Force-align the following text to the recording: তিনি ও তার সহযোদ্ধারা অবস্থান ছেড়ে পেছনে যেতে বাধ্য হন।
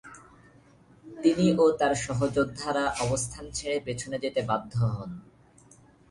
তিনি 1.05 1.45
ও 1.57 1.65
তার 1.79 1.93
সহযোদ্ধারা 2.05 2.85
অবস্থান 3.01 3.45
ছেড়ে 3.51 3.77
পেছনে 3.85 4.17
যেতে 4.19 4.41
বাধ্য 4.41 4.73
হন। 4.93 5.11